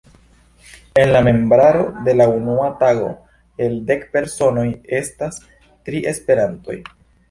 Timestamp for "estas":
5.05-5.41